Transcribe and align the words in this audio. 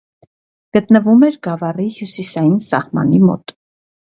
Գտնվում 0.77 1.27
էր 1.27 1.37
գավառի 1.49 1.87
հյուսիսային 1.99 2.59
սահմանի 2.71 3.21
մոտ։ 3.29 3.55